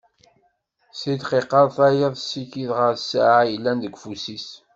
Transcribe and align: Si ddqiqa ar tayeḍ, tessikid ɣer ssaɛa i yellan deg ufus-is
Si 0.99 1.11
ddqiqa 1.15 1.55
ar 1.61 1.67
tayeḍ, 1.75 2.13
tessikid 2.15 2.69
ɣer 2.77 2.93
ssaɛa 2.97 3.41
i 3.43 3.49
yellan 3.53 3.77
deg 3.83 3.95
ufus-is 3.97 4.47